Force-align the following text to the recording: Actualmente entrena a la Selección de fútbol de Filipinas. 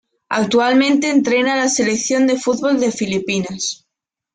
Actualmente 0.29 1.11
entrena 1.11 1.53
a 1.53 1.57
la 1.57 1.69
Selección 1.69 2.25
de 2.25 2.35
fútbol 2.35 2.79
de 2.79 2.89
Filipinas. 2.91 3.85